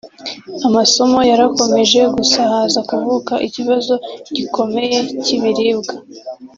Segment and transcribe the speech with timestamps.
[0.67, 3.93] Amasomo yarakomeje gusa haza kuvuka ikibazo
[4.35, 5.93] gikomeye cy’ibiribwa